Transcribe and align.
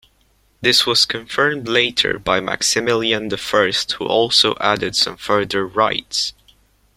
This 0.61 0.87
was 0.87 1.05
confirmed 1.05 1.67
later 1.67 2.17
by 2.17 2.39
Maximilian 2.39 3.29
the 3.29 3.37
First 3.37 3.91
who 3.91 4.07
also 4.07 4.55
added 4.59 4.95
some 4.95 5.15
further 5.15 5.67
rights. 5.67 6.33